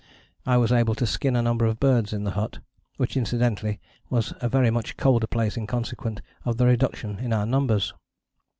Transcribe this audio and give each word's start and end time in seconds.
I 0.47 0.57
was 0.57 0.71
able 0.71 0.95
to 0.95 1.05
skin 1.05 1.35
a 1.35 1.43
number 1.43 1.63
of 1.67 1.79
birds 1.79 2.11
in 2.11 2.23
the 2.23 2.31
hut; 2.31 2.57
which, 2.97 3.15
incidentally, 3.15 3.79
was 4.09 4.33
a 4.41 4.49
very 4.49 4.71
much 4.71 4.97
colder 4.97 5.27
place 5.27 5.57
in 5.57 5.67
consequence 5.67 6.21
of 6.43 6.57
the 6.57 6.65
reduction 6.65 7.19
in 7.19 7.31
our 7.31 7.45
numbers. 7.45 7.93